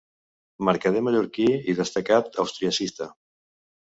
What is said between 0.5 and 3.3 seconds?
Mercader mallorquí i destacat austriacista.